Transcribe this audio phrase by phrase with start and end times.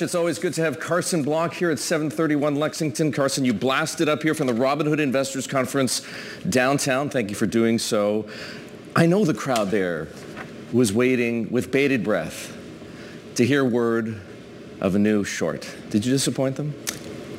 [0.00, 3.10] It's always good to have Carson Block here at 731 Lexington.
[3.10, 6.02] Carson, you blasted up here from the Robin Hood Investors Conference
[6.48, 7.10] downtown.
[7.10, 8.24] Thank you for doing so.
[8.94, 10.06] I know the crowd there
[10.72, 12.56] was waiting with bated breath
[13.34, 14.20] to hear word
[14.80, 15.68] of a new short.
[15.90, 16.74] Did you disappoint them?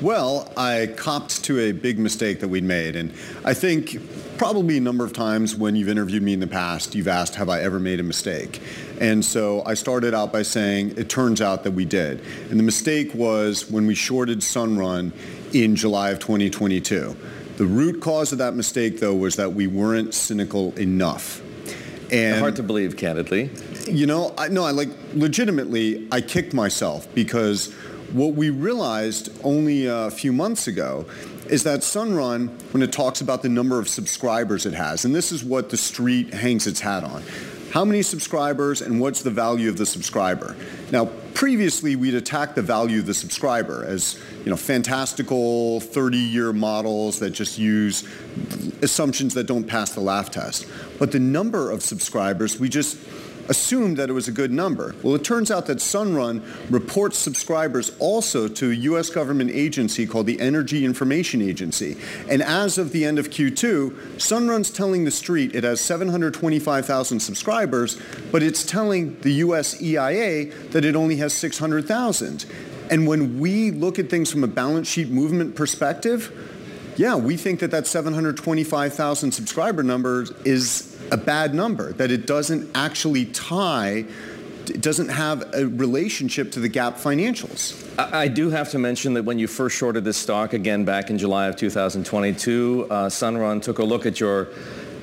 [0.00, 2.96] Well, I copped to a big mistake that we'd made.
[2.96, 3.12] And
[3.44, 3.98] I think
[4.38, 7.48] probably a number of times when you've interviewed me in the past, you've asked, have
[7.48, 8.60] I ever made a mistake?
[9.00, 12.22] And so I started out by saying, it turns out that we did.
[12.50, 15.12] And the mistake was when we shorted Sunrun
[15.54, 17.16] in July of 2022.
[17.56, 21.42] The root cause of that mistake, though, was that we weren't cynical enough.
[22.12, 23.50] And hard to believe, candidly.
[23.88, 27.72] You know, I, no, I like legitimately, I kicked myself because
[28.12, 31.06] what we realized only a few months ago
[31.48, 35.32] is that Sunrun, when it talks about the number of subscribers it has, and this
[35.32, 37.22] is what the street hangs its hat on,
[37.72, 40.56] how many subscribers and what's the value of the subscriber?
[40.90, 47.20] Now, previously we'd attacked the value of the subscriber as you know fantastical 30-year models
[47.20, 48.06] that just use
[48.82, 50.66] assumptions that don't pass the laugh test.
[50.98, 52.98] But the number of subscribers, we just
[53.50, 54.94] assumed that it was a good number.
[55.02, 59.10] Well, it turns out that Sunrun reports subscribers also to a U.S.
[59.10, 61.96] government agency called the Energy Information Agency.
[62.28, 68.00] And as of the end of Q2, Sunrun's telling the street it has 725,000 subscribers,
[68.30, 69.82] but it's telling the U.S.
[69.82, 72.46] EIA that it only has 600,000.
[72.88, 76.32] And when we look at things from a balance sheet movement perspective,
[76.96, 82.70] yeah, we think that that 725,000 subscriber number is a bad number, that it doesn't
[82.74, 84.04] actually tie
[84.70, 87.86] it doesn't have a relationship to the GAAP financials.
[87.98, 91.18] I, do have to mention that when you first shorted this stock, again back in
[91.18, 94.48] July of 2022, uh, Sunrun took a look at your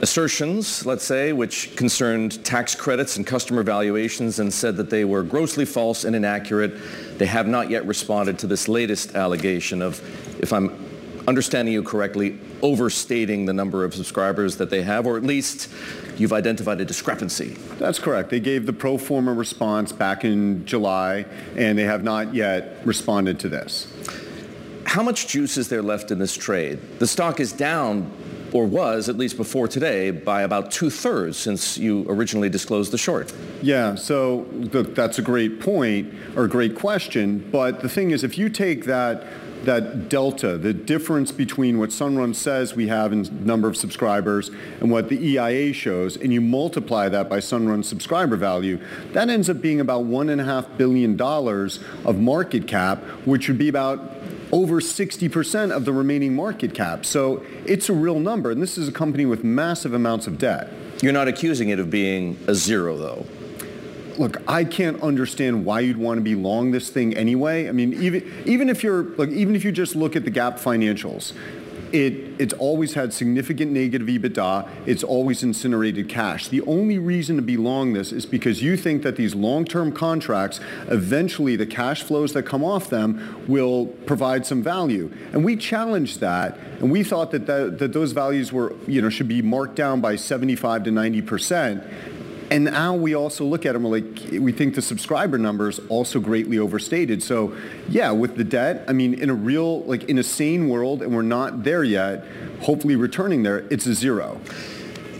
[0.00, 5.22] assertions, let's say, which concerned tax credits and customer valuations and said that they were
[5.22, 6.76] grossly false and inaccurate.
[7.18, 10.02] They have not yet responded to this latest allegation of,
[10.42, 10.81] if I'm
[11.28, 15.68] understanding you correctly, overstating the number of subscribers that they have, or at least
[16.16, 17.56] you've identified a discrepancy.
[17.78, 18.30] That's correct.
[18.30, 23.38] They gave the pro forma response back in July, and they have not yet responded
[23.40, 23.92] to this.
[24.84, 26.78] How much juice is there left in this trade?
[26.98, 28.12] The stock is down,
[28.52, 32.98] or was at least before today, by about two thirds since you originally disclosed the
[32.98, 33.32] short.
[33.62, 37.48] Yeah, so that's a great point or a great question.
[37.50, 39.24] But the thing is, if you take that
[39.64, 44.50] that delta, the difference between what Sunrun says we have in number of subscribers
[44.80, 48.78] and what the EIA shows, and you multiply that by Sunrun's subscriber value,
[49.12, 54.00] that ends up being about $1.5 billion of market cap, which would be about
[54.52, 57.06] over 60% of the remaining market cap.
[57.06, 60.70] So it's a real number, and this is a company with massive amounts of debt.
[61.00, 63.26] You're not accusing it of being a zero, though
[64.18, 67.68] look, I can't understand why you'd want to be long this thing anyway.
[67.68, 71.32] I mean, even even if you're even if you just look at the GAAP financials,
[71.92, 74.68] it, it's always had significant negative EBITDA.
[74.86, 76.48] It's always incinerated cash.
[76.48, 80.58] The only reason to be long this is because you think that these long-term contracts,
[80.88, 85.12] eventually the cash flows that come off them will provide some value.
[85.32, 89.10] And we challenged that, and we thought that, that, that those values were, you know,
[89.10, 91.84] should be marked down by 75 to 90 percent.
[92.52, 96.58] And now we also look at them like we think the subscriber numbers also greatly
[96.58, 97.22] overstated.
[97.22, 97.56] So
[97.88, 101.14] yeah, with the debt, I mean, in a real, like in a sane world, and
[101.14, 102.26] we're not there yet,
[102.60, 104.38] hopefully returning there, it's a zero.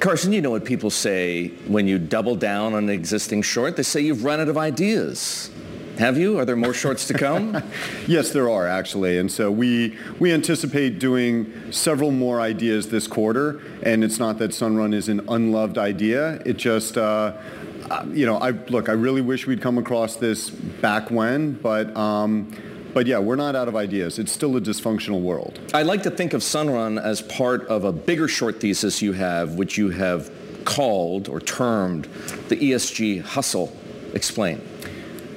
[0.00, 3.76] Carson, you know what people say when you double down on an existing short?
[3.76, 5.50] They say you've run out of ideas.
[5.98, 6.38] Have you?
[6.38, 7.62] Are there more shorts to come?
[8.06, 9.16] yes, there are actually.
[9.16, 13.62] And so we, we anticipate doing several more ideas this quarter.
[13.82, 16.42] And it's not that Sunrun is an unloved idea.
[16.44, 17.32] It just, uh,
[18.12, 22.52] you know, I look, I really wish we'd come across this back when, but um,
[22.92, 24.18] but yeah, we're not out of ideas.
[24.18, 25.60] It's still a dysfunctional world.
[25.74, 29.54] I like to think of Sunrun as part of a bigger short thesis you have,
[29.54, 30.30] which you have
[30.64, 32.04] called or termed
[32.48, 33.74] the ESG hustle.
[34.14, 34.62] Explain.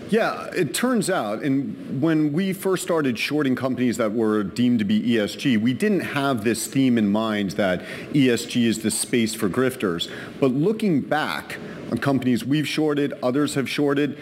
[0.09, 4.85] Yeah, it turns out, and when we first started shorting companies that were deemed to
[4.85, 7.83] be ESG, we didn't have this theme in mind that
[8.13, 10.09] ESG is the space for grifters.
[10.39, 11.57] But looking back
[11.91, 14.17] on companies we've shorted, others have shorted,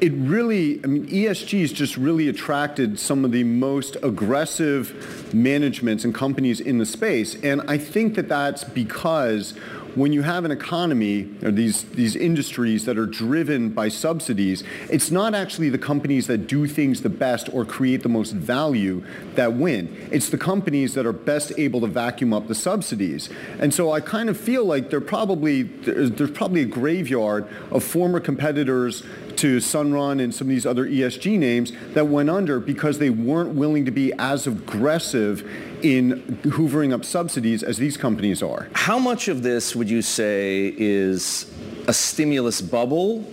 [0.00, 6.04] it really, I mean, ESG has just really attracted some of the most aggressive managements
[6.04, 7.34] and companies in the space.
[7.42, 9.54] And I think that that's because
[9.94, 15.10] when you have an economy or these, these industries that are driven by subsidies, it's
[15.10, 19.04] not actually the companies that do things the best or create the most value
[19.34, 20.08] that win.
[20.10, 23.28] It's the companies that are best able to vacuum up the subsidies.
[23.58, 28.20] And so I kind of feel like there probably, there's probably a graveyard of former
[28.20, 29.02] competitors
[29.42, 33.56] to Sunrun and some of these other ESG names that went under because they weren't
[33.56, 35.42] willing to be as aggressive
[35.82, 38.68] in hoovering up subsidies as these companies are.
[38.72, 41.52] How much of this would you say is
[41.88, 43.28] a stimulus bubble?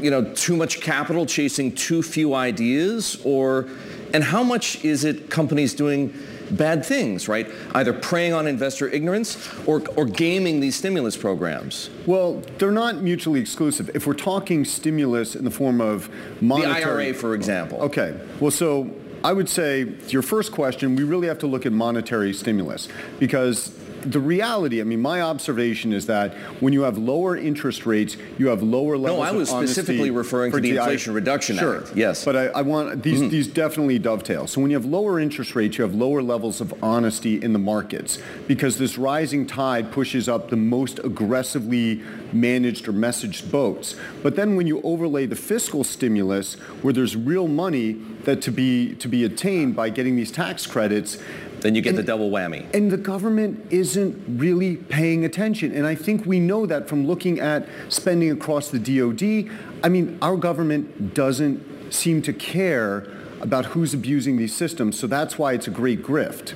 [0.00, 3.68] You know, too much capital chasing too few ideas or
[4.12, 6.12] and how much is it companies doing
[6.50, 7.48] bad things, right?
[7.74, 11.90] Either preying on investor ignorance or, or gaming these stimulus programs.
[12.06, 13.90] Well, they're not mutually exclusive.
[13.94, 16.10] If we're talking stimulus in the form of
[16.40, 16.80] monetary...
[16.80, 17.78] The IRA, for example.
[17.82, 18.18] Okay.
[18.40, 18.90] Well, so
[19.22, 23.78] I would say your first question, we really have to look at monetary stimulus because
[24.02, 28.48] the reality, I mean, my observation is that when you have lower interest rates, you
[28.48, 29.20] have lower levels.
[29.20, 31.82] No, I was specifically referring to the Inflation Reduction sure.
[31.82, 31.96] Act.
[31.96, 33.20] Yes, but I, I want these.
[33.20, 33.30] Mm-hmm.
[33.30, 34.46] These definitely dovetail.
[34.46, 37.58] So when you have lower interest rates, you have lower levels of honesty in the
[37.58, 42.02] markets because this rising tide pushes up the most aggressively
[42.32, 43.96] managed or messaged boats.
[44.22, 47.92] But then when you overlay the fiscal stimulus, where there's real money
[48.24, 51.18] that to be to be attained by getting these tax credits,
[51.62, 52.72] then you get and, the double whammy.
[52.74, 55.74] And the government isn't really paying attention.
[55.74, 59.50] And I think we know that from looking at spending across the DoD.
[59.82, 63.06] I mean, our government doesn't seem to care
[63.40, 64.98] about who's abusing these systems.
[64.98, 66.54] So that's why it's a great grift.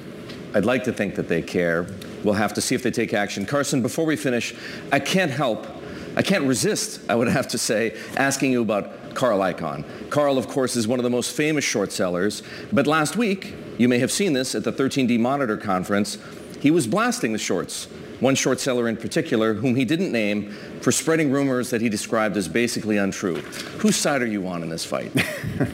[0.54, 1.86] I'd like to think that they care.
[2.22, 3.44] We'll have to see if they take action.
[3.44, 4.54] Carson, before we finish,
[4.92, 5.66] I can't help,
[6.16, 9.84] I can't resist, I would have to say, asking you about Carl Icahn.
[10.10, 12.42] Carl, of course, is one of the most famous short sellers,
[12.72, 16.18] but last week, you may have seen this at the 13D Monitor conference,
[16.60, 17.86] he was blasting the shorts.
[18.20, 20.50] One short seller in particular, whom he didn't name,
[20.80, 23.36] for spreading rumors that he described as basically untrue.
[23.80, 25.12] Whose side are you on in this fight?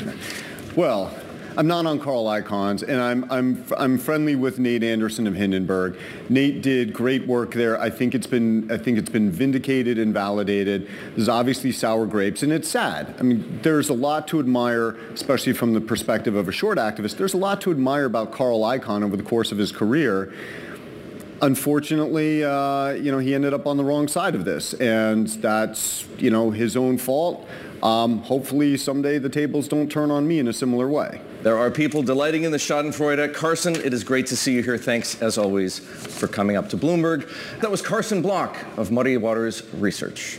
[0.76, 1.14] well,
[1.60, 5.98] I'm not on Carl Icahn's, and I'm, I'm, I'm friendly with Nate Anderson of Hindenburg.
[6.30, 7.78] Nate did great work there.
[7.78, 10.88] I think it's been, I think it's been vindicated and validated.
[11.14, 13.14] There's obviously sour grapes, and it's sad.
[13.18, 17.18] I mean, there's a lot to admire, especially from the perspective of a short activist.
[17.18, 20.32] There's a lot to admire about Carl Icahn over the course of his career
[21.42, 26.06] unfortunately, uh, you know, he ended up on the wrong side of this, and that's
[26.18, 27.48] you know his own fault.
[27.82, 31.22] Um, hopefully, someday the tables don't turn on me in a similar way.
[31.42, 33.32] There are people delighting in the Schadenfreude.
[33.32, 34.76] Carson, it is great to see you here.
[34.76, 37.32] Thanks, as always, for coming up to Bloomberg.
[37.60, 40.38] That was Carson Block of Muddy Waters Research.